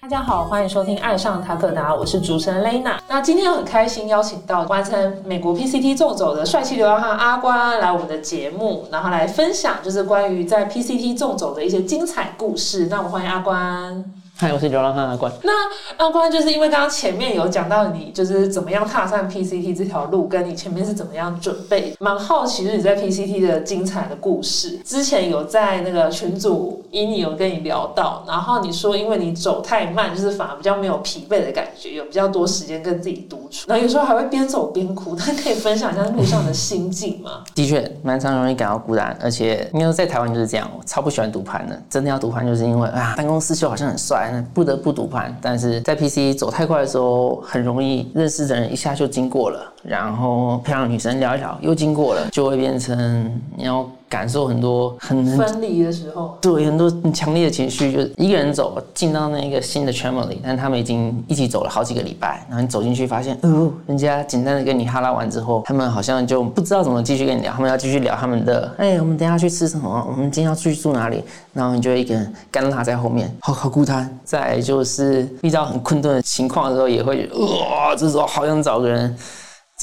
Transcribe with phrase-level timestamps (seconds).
[0.00, 2.98] 大家好，欢迎收听《爱上塔克达》，我是主持人 Lena。
[3.08, 12.88] 那今天很开心邀请到完成美国 PCT 纵走的帅气流浪汉阿关来我们的节目，然后来分享就是关于在 PCT 纵走的一些精彩故事。
[12.90, 14.04] 那我们欢迎阿关。
[14.36, 15.32] 嗨，我是流浪汉阿关。
[15.44, 15.52] 那
[15.96, 24.76] 阿关就是因为刚刚前面有讲到你就是怎么样踏上 PCT 这条路，跟你前面是怎么样准备，蛮好奇就是你在 PCT 的精彩的故事。
[24.84, 35.14] 之前有在那个群组伊尼有跟你聊到，然后你说因为你走太慢，就是反而比较没有疲惫的感觉，有比较多时间跟自己独处，然后有时候还会边走边哭。
[35.16, 37.44] 那可以分享一下路上的心境吗？
[37.54, 41.80] 的确，蛮常容易感到孤单，而且应该说在台湾就是这样，我超不喜欢读盘的。
[41.88, 44.23] 真的要读盘，就是因为啊，办公室秀好像很帅。
[44.54, 53.88] 不得不赌盘，但是在 PC 走太快的时候，很容易认识的人一下就经过了，然后漂亮女生聊一聊又经过了，就会变成你要。
[54.14, 70.06] 感受很多很分离的时候，对很多很强烈的情绪，就是一个人走进到那个新的 family，但他们已经一起走了好几个礼拜，然后你走进去发现，哦，人家简单的跟你哈拉完之后，他们好像就不知道怎么继续跟你聊，他们要继续聊他们的，哎，我们等下去吃什么？
[70.08, 71.20] 我们今天要出去住哪里？
[71.52, 74.08] 然后你就一个人干拉在后面，好好孤单。
[74.24, 79.16] 再就是遇到很困顿的情况的时候，也会哇，这时候好想找个人。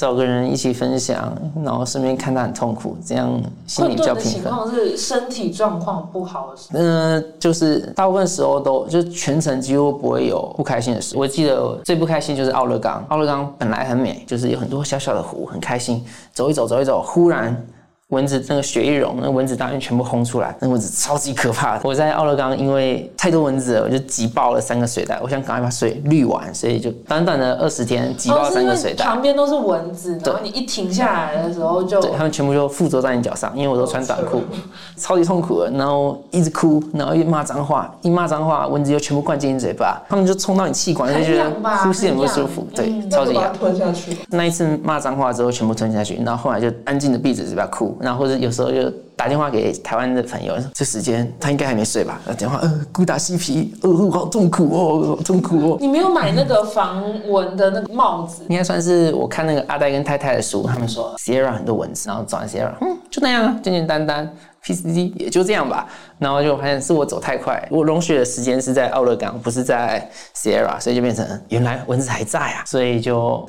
[0.02, 4.32] 找个人一起分享，然后顺便看他很痛苦，这样心里比较平衡。
[4.32, 11.16] 情况是身体状况不好的时候，嗯，就是大部分时候都就全程几乎不会有不开心的事。
[11.16, 17.64] 我记得最不开心就是奥勒冈，奥勒冈本来很美，就是有很多小小的湖，很开心，走一走，走一走，忽然。
[18.12, 21.80] 蚊子那个血一溶，那蚊子大便全部轰出来，那蚊子超级可怕的。
[21.82, 25.18] 我在奥勒冈，因为太多蚊子了，我就挤爆了三个水袋。
[25.22, 29.02] 我想赶快把水滤完，所以就短短的二十天挤爆三个水袋。
[29.06, 34.42] 旁边都是蚊子，然后你一停下来的时候就，对他们全部就附着在你脚上，因为我都穿短裤，
[34.98, 35.70] 超级痛苦的。
[35.70, 41.50] 然后一直哭，然后一骂脏话，一骂脏话，蚊子就全部灌进你嘴巴，他们就冲到你气管，就觉得
[41.82, 42.66] 呼吸很不舒服。
[42.74, 43.50] 对，超级痒。
[43.58, 44.18] 吞下去。
[44.28, 47.96] 那一次骂脏话之后，全部吞下去，然后后来就安静的闭着嘴巴哭。
[48.02, 52.20] 然后或者有时候就打电话给台湾的朋友，这时间他应该还没睡吧？
[52.26, 55.76] 打电话，呃，孤打西皮，呃，好痛苦哦，好痛苦哦。
[55.80, 58.42] 你没有买那个防蚊的那个帽子？
[58.48, 64.28] 应该算是我看那个阿呆跟太太的书，他们说 Sierra 很多蚊子，然后找完 Sierra，嗯，就那样，简简单单
[64.64, 65.86] ，PCD 也就这样吧。
[66.18, 73.48] 然后就发现是我走太快，我融雪的时间是在奥勒冈，不是在 Sierra，所以就变成原来蚊子还在啊，所以就。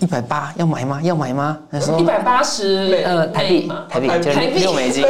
[0.00, 1.00] 一百八要买吗？
[1.02, 1.58] 要买吗？
[1.70, 5.04] 他说一百八十呃台币台币就是六美金。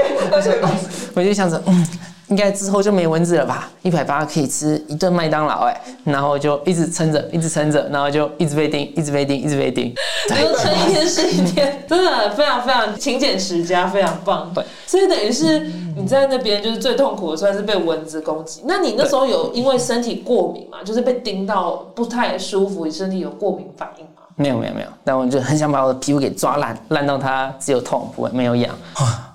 [1.14, 1.86] 我就想着嗯。
[2.28, 3.70] 应该之后就没蚊子了吧？
[3.82, 9.94] 一百八可以吃一顿麦当劳哎，然后就一直撑着，一直撑着，然后就一直被叮，一直被叮，一直被叮。
[10.28, 14.50] 就撑一天是一天， 真的非常非常勤俭持家，非常棒。
[14.54, 15.60] 对，所以等于是
[15.96, 18.62] 你在那边就是最痛苦的，算是被蚊子攻击。
[18.64, 20.78] 那你那时候有因为身体过敏嘛？
[20.82, 24.22] 就是被叮到不太舒服，身体有过敏反应吗？
[24.36, 28.74] 没有没有没有，但我就很想把我的皮肤给抓烂，烂到它只有痛不会没有痒，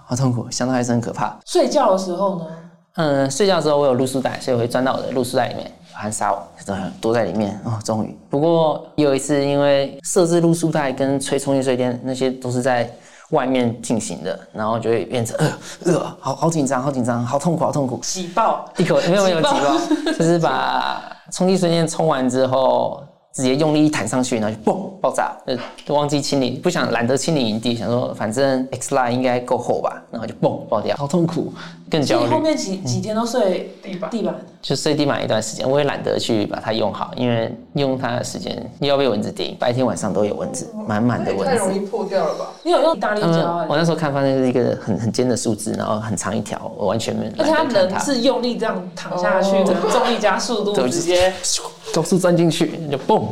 [0.06, 1.38] 好痛苦，想到还是很可怕。
[1.46, 2.46] 睡觉的时候呢？
[2.96, 6.48] 嗯，睡觉的时候我有露宿袋，所以我会钻到我的露宿袋里面，含沙网，
[7.00, 7.60] 躲在里面。
[7.64, 8.18] 哦，终于。
[8.30, 12.92] 不过有一次，因为设置露宿袋跟吹冲击睡垫那些都是在
[13.32, 15.54] 外面进行的，然后就会变成呃
[15.86, 18.00] 呃，好好紧张，好紧张，好痛苦，好痛苦。
[18.02, 21.02] 挤爆一口没有没有挤爆，就是把
[21.32, 23.02] 冲击睡垫冲完之后。
[23.40, 25.58] 直接用力一弹上去，然后就嘣爆炸，呃，
[25.88, 31.54] 忘记清理，不想懒得清理营地，想说反正 X line 应该够厚吧，然后就嘣爆掉，好痛苦，
[31.90, 32.28] 更焦虑。
[32.28, 42.48] 后面几几天都睡地板，地板就睡地板一段时间，我也懒得去把它用好，因为用它的时间又要被蚊子叮，白天晚上都有蚊子，满满的蚊子，太容易破掉了吧？
[42.64, 43.66] 你有用意大利胶？
[43.70, 47.32] 我那时候看发现是一个很很尖的树枝，然后很长一条，我完全没。
[47.38, 51.32] 而且它人是用力这样躺下去，重力加速度直接。
[51.94, 53.28] 都是钻进去你就蹦。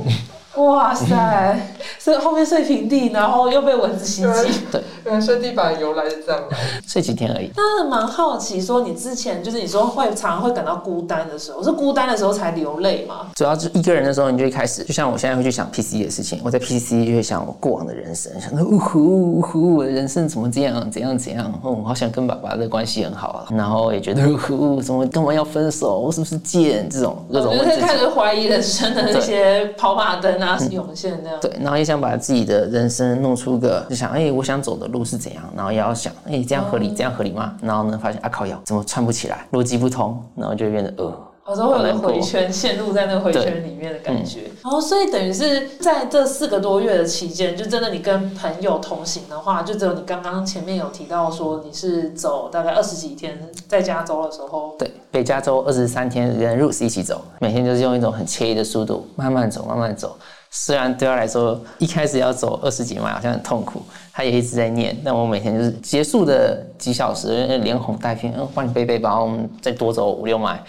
[0.58, 1.60] 哇塞！
[2.00, 4.62] 是后面睡平地，然后又被蚊子袭击。
[4.72, 6.42] 对，原来睡地板由来是这样。
[6.88, 7.52] 睡几天而已。
[7.56, 13.28] 那蛮好奇，说你之前就是你说会常常会感到孤单的时候，是孤单的时候才流泪吗？
[13.36, 16.42] 主要是一个人的时候，你就一开始，就像我现在会去想 P C 的事情。
[16.44, 21.54] 我在 P C 就会想我过往的人生，想说呜呼呜呼，我的人生怎么这样，怎样怎样？
[21.62, 26.00] 哦，好想跟爸爸的关系很好啊，然后也觉得呜呼，怎么干嘛要分手？
[26.00, 26.90] 我是不是贱？
[26.90, 30.47] 这种各种问题，开始怀疑人生的那些跑马灯啊。
[30.72, 37.54] 涌现那样对，然后也想把自己的人生弄出个，就想哎，我想走的路是怎样，然后也要想哎，这样合理，这样合理吗？
[37.62, 41.27] 然后呢，发现啊靠，要怎么串不起来，逻辑不通，然后就变得呃。
[41.48, 44.42] 有时候会有个回圈，陷入在那个回圈里面的感觉。
[44.62, 60.18] 然后，所以等于是在这四个多月的期间，就真的你跟朋友同行的话，就只有你刚刚前面有提到说你是走大概二十几天，在加州的时候，对，北加州二十三天跟 Roots 一起走，每天就是用一种很惬意的速度慢慢走，慢慢走。
[60.60, 63.82] 虽然对他来说一开始要走二十几迈好像很痛苦，
[64.12, 70.62] 他也一直在念，但我每天就是结束的几小时连哄带骗，嗯，帮你背背包，我们再多走五六迈，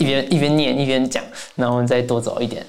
[0.00, 1.22] 一边一边念一边讲，
[1.54, 2.66] 然后我们再多走一点。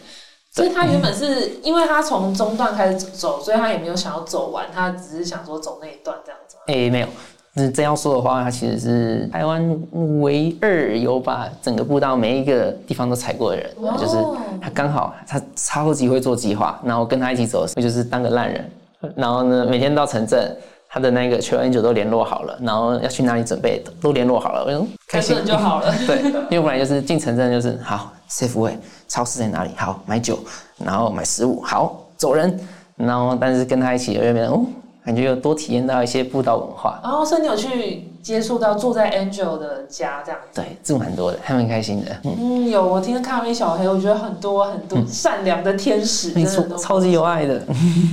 [0.52, 6.64] 所以他原本是因为他从中段开始走，所以他也没有想要走完，他只是想说走那一段这样子嘛。
[6.68, 7.08] 诶、没有。
[7.58, 9.82] 那真要说的话，它其实是台湾
[10.20, 13.96] 唯二有把整个步道每一个地方都踩过的人，哦。
[13.98, 14.18] 就是
[14.62, 18.70] 他刚好他超级会做计划，然后跟他一起走，我就是当个烂人，
[19.16, 20.54] 然后呢每天到城镇，
[20.90, 25.38] 他的那个 trail angel 都联络好了，然后要去哪里准备都联络好了，开心。
[25.46, 25.94] 就好了。
[26.06, 29.72] 对，因为本来就是进城镇就是好 safe way，超市在哪里？
[29.78, 30.38] 好买酒，
[30.78, 32.60] 然后买食物，好走人，
[32.98, 34.66] 然后但是跟他一起有没有哦，
[35.06, 37.00] 感觉有多体验到一些布道文化。
[37.04, 40.62] 然后，所以你有去接触到住在 Angel 的家这样子。
[40.62, 42.12] 对，住蛮多的，还蛮开心的。
[42.24, 47.62] 嗯，嗯，有我听咖啡小黑，我觉得很多很多善良的天使，没错超级有爱的。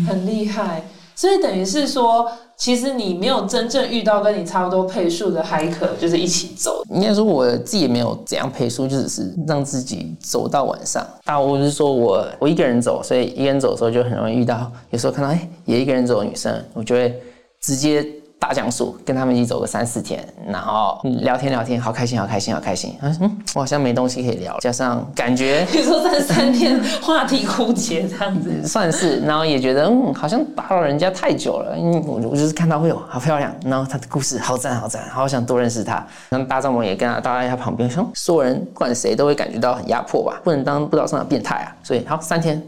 [0.06, 0.82] 很厉害。
[1.14, 2.30] 所以等于是说，
[2.62, 6.84] 其实你没有真正遇到跟你差不多配速的 hike，就是一起走。
[6.90, 11.04] 应该说我自己也没有怎样配速，就只是让自己走到晚上。
[11.24, 17.20] 大我是说我我一个人走，所以一个人走的时候就很容易遇到，有时候看到哎也一个人走的女生，我就会
[17.60, 18.06] 直接
[18.42, 22.98] 大降速，跟他们一起走个三四天，然后聊天聊天，好开心好开心好开心。
[23.00, 31.76] 嗯，我好像没东西可以聊，加上感觉 比如说三三天话题枯竭这样子，算是，然后也觉得嗯，好像打扰人家太久了。
[31.76, 36.04] 嗯，我我就是看到会有好漂亮，然后他的故事好赞好赞，好想多认识他。
[36.28, 41.70] 然后搭帐篷也跟他搭在他旁边，说所有人不管谁都会感觉到很压迫吧，不能当不知道上的变态啊。
[41.84, 42.60] 所以好三天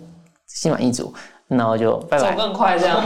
[0.46, 1.12] 心满意足，
[1.48, 3.02] 然后就拜拜，走更快这样。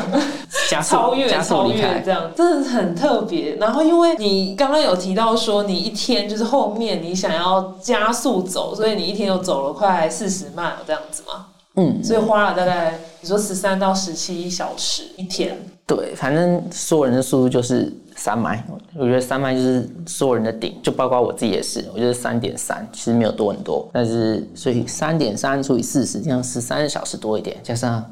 [0.68, 2.10] 加速超越加速超越这。
[2.10, 3.56] 样，真的很特别。
[3.56, 15.56] 然后因为你刚刚有提到说，你一天就是后面你想要加速走，所以你一天又走了快四十迈这样子嘛，嗯，所以花了大概你说十三到十七小时一天。
[15.86, 18.62] 对，反正所有人的速度就是三迈，
[18.94, 28.04] 我觉得三迈就是所有人的顶，就包括我自己也是，我觉得三点三，其实没有多很多，但是所以三点三除以四十，这样十三小时多一点，加上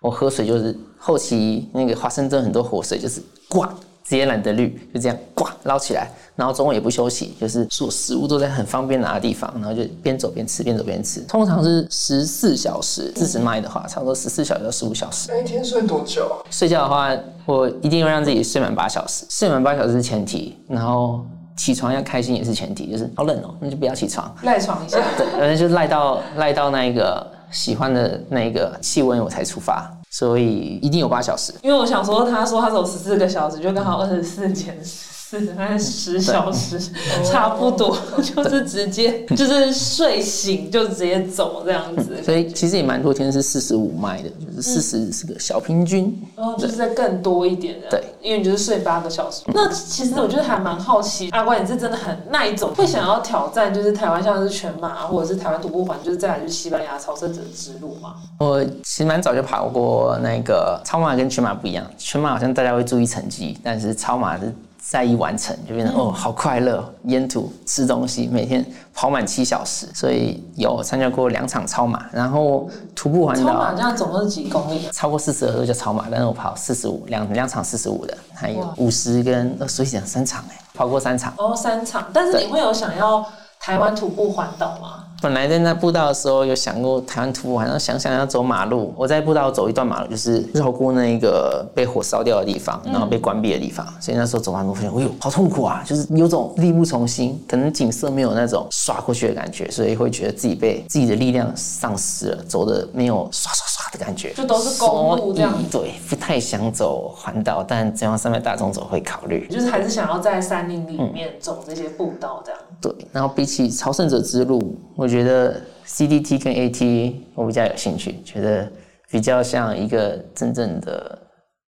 [0.00, 3.64] 我喝水就是后期那个华盛顿很多活水就是呱。
[4.02, 11.20] 直接懒得滤，就这样呱捞起来，然后中午也不休息，就是所有食物都在很方便拿的地方，然后就边走边吃，边走边吃。
[11.28, 15.28] 通常是十四小时，四十迈的话，差不多十四小时到十五小时。
[15.30, 16.42] 那一天睡多久啊？
[16.50, 21.24] 睡觉的话，我一定会让自己睡满八小时，睡满八小时是前提，然后
[21.56, 31.52] 起床要开心也是前提，就是好冷哦，那就不要起床，赖床一下，对，反正就赖到赖到那一个喜欢的那个气温我才出发，所以一定有八小时。
[31.62, 34.82] 因为我想说，他说他走十四个小时，就刚好二十四减
[35.30, 36.76] 四，大概十小时，
[37.24, 42.20] 差不多，就是直接就是睡醒就直接走这样子。
[42.20, 46.20] 所以其实也蛮多天是四十五迈的，就是四十是个小平均。
[46.34, 49.42] 然后就是再更多一点的，对，因为你就是睡八个小时。
[49.54, 58.14] 那其实我觉得还蛮好奇，阿关你是真的很耐走，会想要挑战就是台湾像是全马或者是台湾徒步环，就是再来就是西班牙朝圣者之路嘛。
[58.40, 61.88] 我其实蛮早就跑过那个超马，跟全马不一样。
[61.96, 64.52] 全马好像大家会注意成绩，但是超马是
[64.90, 74.90] 在一完成，就变成、哦好快乐，沿途吃东西，每天跑满七小时，所以有参加过两场超马，然后徒步环岛超马这样总共是几公里啊？
[74.92, 81.32] 超过四十二就叫超马，但是我跑四十五两两场四十五的，还有五十跟呃所以讲三场哎，跑过三场。
[81.36, 83.24] 哦，三场，但是你会有想要
[83.60, 85.04] 台湾徒步环岛吗？
[85.20, 88.94] 本来在那步道的时候有想过台湾徒步好像想想要走马路。
[88.96, 93.86] 我在步道走一段马路，就是绕过那一个被火烧掉的地方，然后被关闭的地方。
[94.00, 95.82] 所以那时候走马路发现，哎呦，好痛苦啊！
[95.84, 109.46] 就是有种力不从心，可能景色没有那种刷过去的感觉，所以会觉得自己被自己的力量丧失了，走的没有刷刷刷的感觉，就都是公路这样对，不太想走环岛，但中央山脉大众走会考虑。
[109.50, 112.60] 就是还是想要在山林里面走这些步道这样。
[112.80, 118.70] 对，然后比起朝圣者之路，我觉得 CDT 跟 AT 我比较有兴趣，觉得
[119.10, 121.18] 比较像一个真正的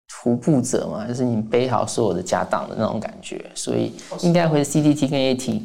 [0.09, 5.61] 徒步者嘛，就是你背好所有的家当的那种感觉，所以应该会 CDT 跟 AT。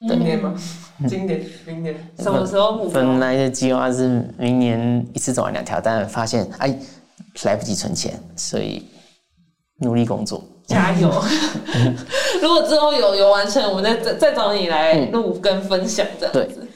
[0.00, 0.54] 明年吗？
[1.08, 1.94] 今年、明年？
[2.18, 3.00] 什么时候目标？
[3.00, 6.78] 本来的计划是明年一次走完两条，但发现哎
[7.44, 8.84] 来不及存钱，所以
[9.80, 10.44] 努力工作。
[10.66, 11.08] 加油！
[12.42, 16.66] 如果之后有有完成，我们再再再找你来录跟分享这样子。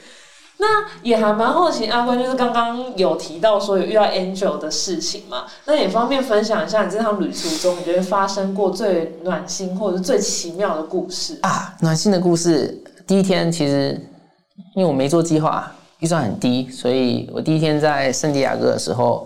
[0.61, 11.39] 那也还蛮好奇，阿坤就是刚刚有提到说有遇到 Angel 的事情嘛，那也方便分享一下你这趟旅途中你觉得发生过最暖心或者是最奇妙的故事？
[11.41, 12.79] 啊，暖心的故事。
[13.07, 13.99] 第一天其实
[14.75, 19.25] 因为我没做计划，预算很低，所以我第一天在圣地亚哥的时候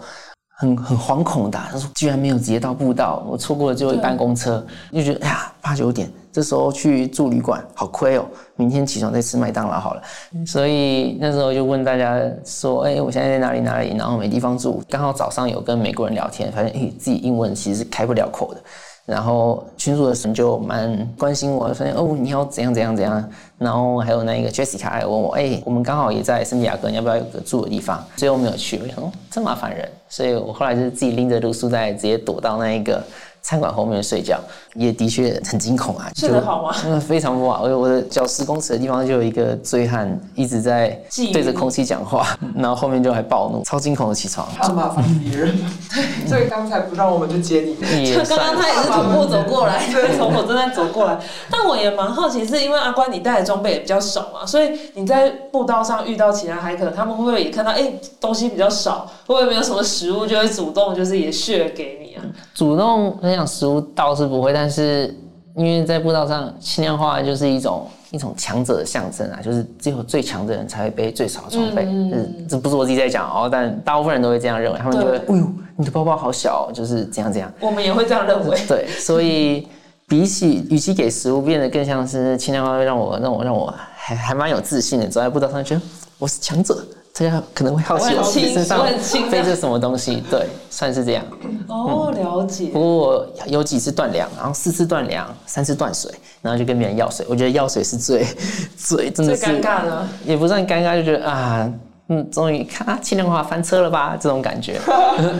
[0.57, 10.01] 很很惶恐的，他说居然没有直接到步道，我错过了最后一班公车，就觉得哎呀八九点，这时候去住旅馆好亏哦，明天起床再吃麦当劳好了。
[10.45, 18.61] 所以那时候就问大家说，哎，我现在在哪里哪里，然后没地方住，刚好早上有跟美国人聊天，发现哎自己英文其实是开不了口的。
[19.05, 28.03] 然后群主的神就蛮关心我，发现哦你要怎样怎样怎样，然后还有那个 Jessica 还问我，哎，我们刚好也在圣地亚哥，你要不要有个住的地方？
[28.17, 33.01] 所以我没有去，我想哦真麻烦人，所以我后来就是自己拎着露宿袋，直接躲到那一个
[33.45, 34.39] 餐馆后面睡觉，
[34.73, 36.75] 也的确很惊恐啊， 睡得好吗？
[36.83, 40.99] 嗯，非常不好，我我的脚十公尺的地方就有一个醉汉一直在
[41.31, 45.55] 对着空气讲话， 然后后面就还暴怒，超惊恐的起床，怕麻烦别人。
[45.93, 47.75] 对， 所以刚才不让我们去接你。
[48.11, 51.19] 就刚刚他也是徒步走过来，对，从我这边走过来。
[51.51, 62.23] 但我也蛮好奇，是因为阿关你带的装备也比较少嘛，所以你在步道上遇到其他 hiker，他们会不会也看到哎、东西比较少，会不会没有什么食物，就会主动就是也 share 给你啊？
[62.53, 65.13] 主动分享食物倒是不会，但是
[65.55, 71.85] 因为在步道上，轻量化就是一种一种强者的象征啊，就是只有最强的人才会背最少的装备。
[71.85, 77.51] 嗯就是这不是我自己在讲哦，但大部分人都会这样认为，他们就会，对哎呦，你的包包好小哦，就是这样这样。
[77.59, 78.57] 我们也会这样认为。
[78.67, 79.67] 对，所以
[80.07, 85.81] 比起与其给食物，变得更像是轻量化，会让我让我让我还还蛮有自信的，走在步道上觉得
[86.19, 86.85] 我是强者。
[87.17, 88.85] 大家可能会好奇身上
[89.31, 91.23] 背着什么东西，对，算是这样。
[91.69, 92.79] 哦，了解不。
[92.79, 97.25] 过我有几次断粮，然后四次断粮，三次断水，然后就跟别人要水。
[97.29, 98.27] 我觉得要水是最
[98.75, 101.71] 最真的尴尬的，也不算尴尬，就觉得啊，
[102.09, 104.77] 嗯，终于看啊，轻量化翻车了吧，这种感觉。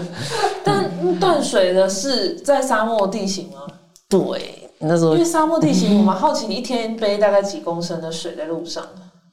[0.63, 0.89] 但
[1.19, 3.59] 断水的是在沙漠地形吗？
[4.07, 8.81] 对，那时候因为沙漠地形，我蛮好奇，你一天背大概几公升的水在路上？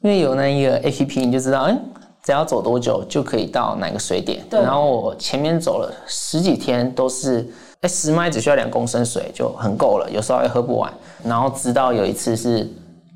[0.02, 1.78] 因为有那一个 A P P，你就知道，哎、
[2.22, 4.44] 只要走多久就可以到哪个水点。
[4.48, 7.46] 对然后我前面走了十几天都是，
[7.80, 10.92] 哎、十迈只需要两公升水就很够了，有时候还喝不完。
[11.24, 12.68] 然后直到有一次是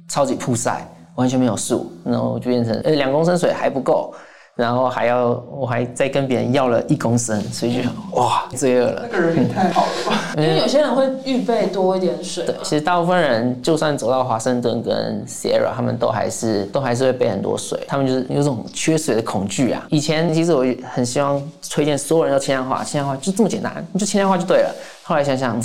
[0.08, 4.12] 超级曝晒，完全没有树，然后就变成，哎，两公升水还不够。
[4.56, 9.08] 然后还要，我还再跟别人要了一公升，所以就哇，罪恶了那。
[9.08, 10.18] 个人也太好了吧？
[10.38, 12.54] 因为有些人会预备多一点水对。
[12.62, 19.86] 其实大部分人就算走到华盛顿跟 Sierra，他们都还是都还是会备很多水，他们就是有种缺水的恐惧啊。
[19.90, 24.74] 以前其实我很希望推荐所有人都轻量化，轻量化就这么简单，你就轻量化就对了。
[25.02, 25.60] 后来想想。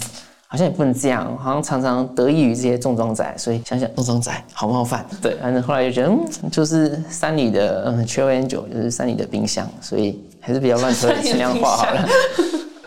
[0.52, 5.06] 好像也不能这样，好像常常得益于这些重装仔，所以想想重装仔好冒犯。
[5.22, 6.10] 对，反正后来就觉得，
[6.44, 12.06] 嗯，就是山里的嗯 Chill N 九，就是山里的冰箱，所以还是比较乱推轻 量化好了。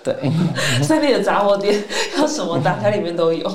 [0.04, 0.14] 对，
[0.84, 1.82] 山里的杂货店
[2.18, 3.50] 要什么打开里面都有。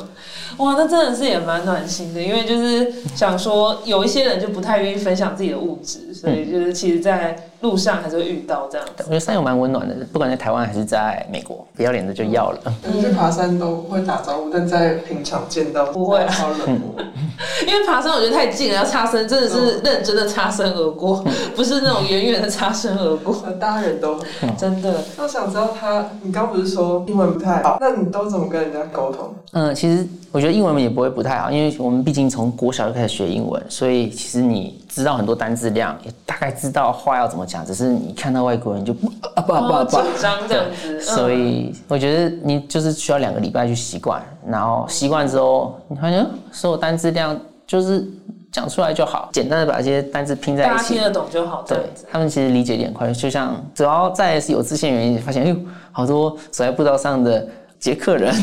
[0.59, 8.93] 哇，那真的是也蛮暖心的，因为就是想说，有一些人就不太愿意分享自己的物质，所以就是其实，在路上还是会遇到这样子。
[8.99, 12.59] 我觉得山友蛮温暖的，不管在台湾还是在美国，不要脸的就要了。
[12.93, 16.95] 你去爬山都会打招呼，但在平常见到不会啊超冷漠。
[17.65, 21.23] 因为爬山我觉得太近了，要擦身真的是认真的擦身而过，
[21.55, 24.19] 不是那种远远的擦身而过，呃大家人都。
[24.57, 25.01] 真的。
[25.17, 27.77] 那我想知道他，你刚不是说英文不太好？
[27.79, 29.33] 那你都怎么跟人家沟通？
[29.51, 38.93] 嗯，其实我觉得英文也不会不太好，因为我们毕竟从国小就开始学英文，所以其实你知道很多单字量，也大概知道话要怎么讲，只是你看到外国人就
[39.35, 41.01] 啊不啊不啊不紧啊，张这样子，嗯。
[41.01, 48.07] 所以我觉得你就是需要两个礼拜去习惯，然后习惯之后，你发现嗯所有单字量就是
[48.51, 50.71] 讲出来就好，简单的把这些单字拼在一起。
[50.71, 51.77] 大家听，得懂就好，对。
[52.11, 55.55] 他们其实理解点快，就像主要在是有自信的原因，发现哎呦，
[55.91, 57.47] 好多走在步道上的
[57.79, 58.33] 捷克人，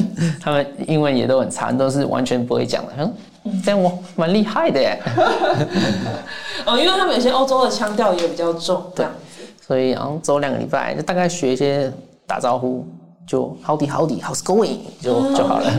[0.40, 2.92] 他们英文也都很差，都是完全不会讲的。
[3.44, 4.98] 嗯，这样我蛮厉害的耶。
[6.64, 9.44] 哦，因为他们有些欧洲的腔调也比较重，这样子。
[9.66, 11.92] 所以然后走两个礼拜，就大概学一些
[12.26, 12.86] 打招呼，
[13.26, 15.70] 就 Howdy Howdy How's going 就就好了。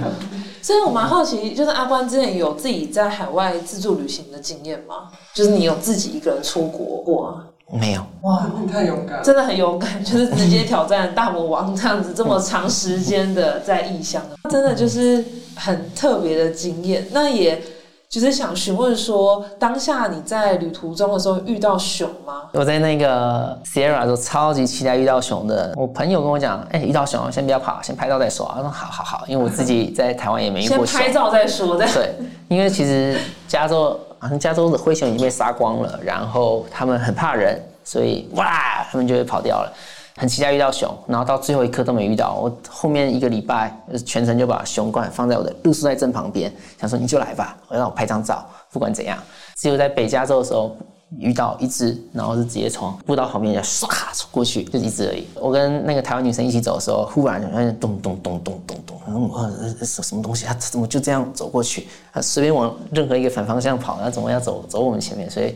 [0.61, 5.09] 所以我蛮好奇，就是阿关之前有自己在海外自助旅行的经验吗？
[5.33, 7.47] 就是你有自己一个人出国过啊？
[7.71, 9.23] 没有，哇，你太勇敢了。
[9.23, 15.23] 真的很勇敢，就是直接挑战大魔王这样子， 这么长时间的在异乡，真的就是
[15.55, 17.05] 很特别的经验。
[17.11, 17.61] 那也
[18.09, 22.43] 就是想询问说，当下你在旅途中的时候遇到熊吗？
[22.53, 25.73] 我在那个 Sierra 的时候超级期待遇到熊的。
[25.75, 28.49] 我朋友跟我讲，哎、遇到熊先不要跑，先拍照再说。
[28.55, 30.97] 我说好好好，因为我自己在台湾也没遇先过熊。
[30.97, 32.15] 拍照再说，这样对，
[32.47, 39.73] 因为其实加州好像加州的灰熊已经被杀光了，然后他们很怕人，所以哇，他们就会跑掉了。
[40.19, 42.33] 很期待遇到熊，然后到最后一刻都没遇到。
[42.33, 43.71] 我后面一个礼拜
[44.03, 49.15] 全程就把熊罐放在我的露宿在正旁边，想说你就来吧，让我拍张照，不管怎样。
[49.55, 50.75] 只有在北加州的时候
[51.19, 55.25] 遇到一只，然后是直接从步道旁边就唰冲过去，就一只而已。
[55.35, 59.47] 我跟那个台湾女生一起走的时候，忽然发现咚咚咚咚咚咚，然后
[59.85, 60.45] 什什么东西？
[60.45, 61.87] 它怎么就这样走过去？
[62.11, 65.29] 它随便往任何一个反方向跑，它怎么要走走我们前面？
[65.31, 65.55] 所以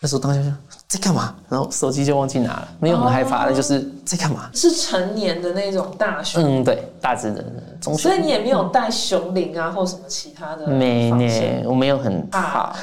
[0.00, 0.50] 那时候当下就
[0.88, 1.36] 在干嘛？
[1.48, 4.50] 然后手机就忘记拿了，没有很害怕，那就是在干嘛？
[4.52, 7.44] 是成年的那种大熊，嗯，对，大只的
[7.80, 8.20] 中熊所以。
[8.20, 12.74] 你也没有带熊铃啊或什么其他的没呢，我没有很怕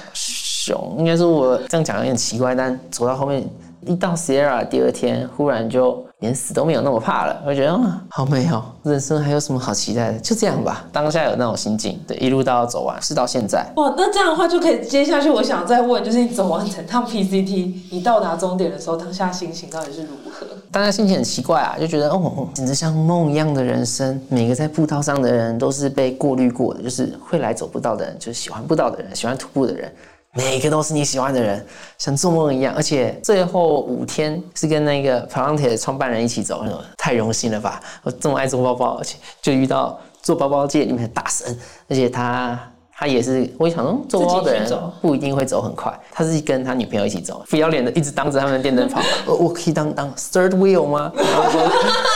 [0.68, 3.44] 熊，应该说我这样讲有点奇怪，但走到后面
[3.86, 10.20] 一到 Sierra 第二天，忽然就连死都没有那么怕了，我觉得啊，好美哦，人生还有什么好期待的？
[10.20, 13.66] 就这样吧，当下有那种心境，对，一路到走完，是到现在。
[13.78, 20.46] 哇，那这样的话就可以接下去，我想再问，就是你走完整趟 PCT，你到达终点的时候，当下心情到底是如何？
[20.70, 24.20] 大家心情很奇怪啊，就觉得哦，简直像梦一样的人生。
[24.28, 29.90] 每个在步道上的人都是被过滤过的，就是会来走步道的人，就是喜欢步道的人，喜欢徒步的人，
[30.38, 31.65] 每个都是你喜欢的人，
[31.98, 32.74] 像做梦一样。
[32.75, 36.63] 而且最后五天是跟那个跑浪铁的创办人一起走，
[36.96, 37.82] 太荣幸了吧！
[38.03, 42.72] 我这么爱做包包，而且就遇到做包包界里面的大神，而且他。
[43.00, 44.68] 他也是，我想说，做包包的人
[45.01, 51.12] 不一定会走很快，他是跟他女朋友一起走， 不要脸的一直当着他们的电灯泡，我我可以当当 third wheel 吗？
[51.16, 51.62] 然后说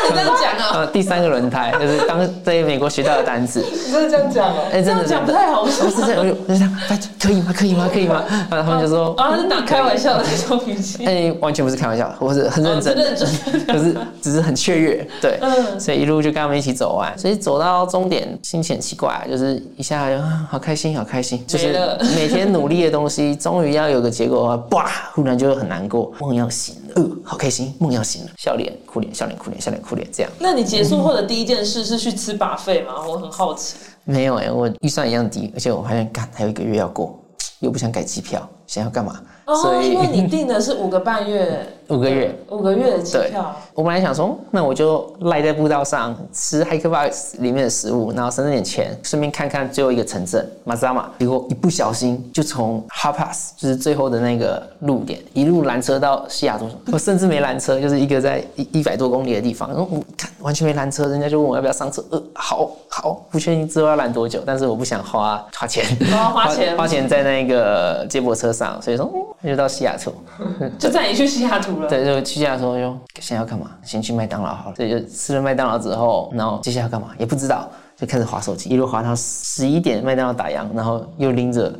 [0.10, 0.72] 你这样讲啊？
[0.82, 4.64] 呃，第三个轮胎就是当在美国学到的单词，你真的这样讲哦？
[4.72, 5.92] 哎、真的这样讲不太好说不。
[5.92, 6.78] 是这样，我就我就想，
[7.20, 7.54] 可以吗？
[7.56, 7.90] 可以吗？
[7.94, 8.24] 可以吗？
[8.50, 13.28] 然后他们就说，啊，是打开玩笑的那种语气，哎、完全不是开玩笑，我是很认真认真
[13.68, 21.74] 可是只是很雀跃，对，嗯所以一路就跟他们一起走完，所以走到终点，心情很奇怪，就是一下就啊好开心，好开心，就是
[22.16, 30.32] 每天努力的东西，终于要有个结果的话，哇，忽然就很难过，梦要醒了，呃，好开心，梦要醒了，笑脸哭脸，笑脸哭脸，笑脸哭脸，这样。
[30.40, 33.06] 那你结束后的第一件事是去吃把费吗？
[33.06, 33.76] 我很好奇。
[34.06, 37.20] 没有哎、我预算一样低，而且我发现，干还有一个月要过，
[37.60, 39.20] 又不想改机票，想要干嘛？
[39.46, 51.10] 所哦，以因为你订的是五个半月， 五个月，五个月的机票，我本来想说，那我就赖在步道上吃 Hike Box 里面的食物，然后省着点钱，顺便看看最后一个城镇马扎马。
[51.20, 56.70] 结果一不小心就从 Hot Pass 就是最后的那个路点，一路拦车到西雅图。
[56.92, 62.02] 我甚至没拦车，就是一个在一一百多公里的地方，然后我看完全没拦车，人家就问我要不要上车。
[62.12, 69.10] 呃，好好，不确定之后要拦多久，但是我不想花花钱，哦花钱花钱在那个接驳车上，所以说
[69.44, 70.14] 就到西雅图。
[70.78, 71.90] 就带你去西雅图了。
[71.90, 73.72] 对，就去家的时候就现在要干嘛？
[73.84, 74.76] 先去麦当劳好了。
[74.76, 81.74] 所以就吃了麦当劳之后，然后接下来要干嘛也不知道，就开始划手机，一路划到十一点，麦当劳打烊，然后又拎着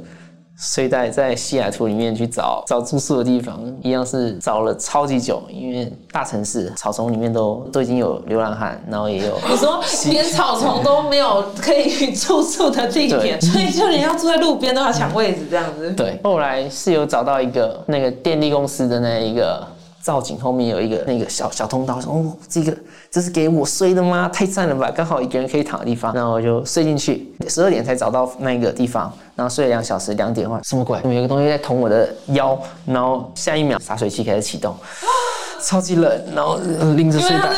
[0.62, 15.90] 睡袋在西雅图里面去找找住宿的地方，一样是找了超级久，因为大城市草丛里面都都已经有流浪汉，然后也有你说连草丛都没有可以 住宿的地点，所以就连要住在路边都要抢位置这样子。
[15.94, 19.66] 对，后来是有找到一个那个电力公司的那一个
[20.00, 22.72] 造景后面有一个那个小小通道，说哦，这个
[23.12, 24.30] 这是给我睡的吗？
[24.30, 30.98] 太赞了吧，刚好一个人可以躺的地方，然后我就睡进去，十二点才找到那个地方，然后睡了两小时，两点哇，什么鬼？
[31.04, 34.74] 有一个东西在捅我的腰，然后下一秒洒水器开始启动。
[35.64, 37.54] 超级冷，然后呃拎着睡袋，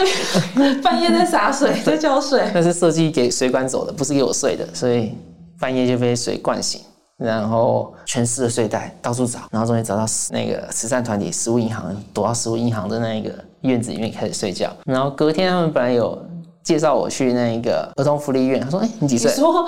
[0.82, 2.44] 半夜在洒水，在浇水。
[2.54, 5.16] 那是设计给水管走的，不是给我睡的，所以
[5.58, 6.82] 半夜就被水灌醒，
[7.16, 13.32] 然后全湿的睡袋到处找，然后终于找到那个慈善团体食物银行，躲到食物银行的那一个
[13.64, 14.72] 院子里面开始睡觉。
[14.86, 16.18] 然后隔天他们本来有
[16.64, 19.68] 介绍我去那个儿童福利院，他说：“哎、你几岁？”你说，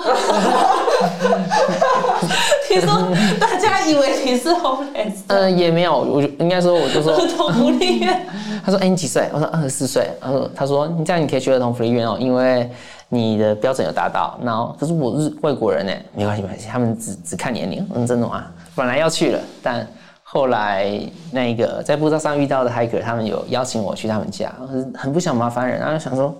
[2.70, 8.26] 你说大家以为你是 homeless，呃，也没有，我就应该说，我就说，儿童福利院。
[8.64, 12.68] 他说：“哎、你几岁？”我说：“二十四岁。”他说：“他说你这样你可以去儿童福利院哦，因为
[13.08, 14.38] 你的标准有达到。
[14.42, 17.86] 然后可是我是外国人呢，没关系没关系，他们只只看年龄。
[17.94, 18.44] 嗯，真的吗？
[18.74, 19.86] 本来要去了，但
[20.28, 24.52] 后来那个在步道上遇到的 hiker，他们有邀请我去他们家，
[24.92, 26.36] 很不想麻烦人，然后想说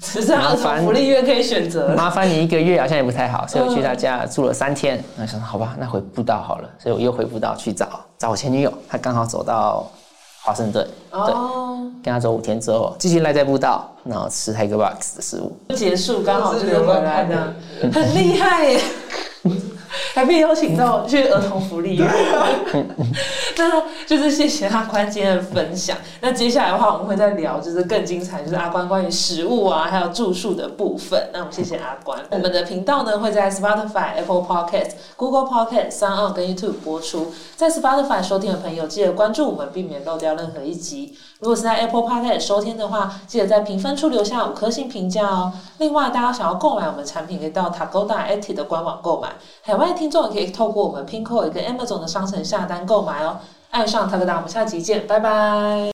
[0.00, 1.88] 只是儿童福利院可以选择。
[1.96, 4.94] 麻烦你一个月好像也不太好，所以我去他家住了三天。
[5.18, 9.90] 然后想说好吧，那回步道好了，所以我又回步道去找找我前女友，她刚好走到
[10.42, 11.18] 华盛顿，对。
[11.18, 15.56] 哦，跟他走五天之后，继续赖在步道，然后吃 Tiger Box 的食物。
[15.74, 17.54] 结束刚好就是回来的，
[17.92, 18.80] 很厉害耶。
[20.20, 22.06] 还被邀请到去儿童福利院。
[23.56, 25.96] 那就是谢谢阿关今天的分享。
[26.20, 31.30] 那接下来的话，我们会再聊，就是更精彩，就是阿关关于食物啊，还有住宿的部分。
[31.32, 32.20] 那我们谢谢阿关。
[32.30, 37.32] 我们的频道呢会在 Spotify、Apple Podcast、Google Podcast、s o n 跟 YouTube 播出。
[37.56, 41.16] 在 Spotify 收听的朋友，记得关注我们，避免漏掉任何一集。
[41.40, 45.52] 如果是在 Apple Podcast 收听的话，记得在评分处留下五颗星评价哦。
[45.78, 49.30] 另外，大家想要购买我们产品，可以到 Tagoda Eti 的官网购买。
[49.62, 53.38] 海外听众也可以透过我们 Pinko 一个 Amazon 的商城下单购买哦。
[53.70, 55.88] 爱上 Tagoda，我们下期见，拜拜。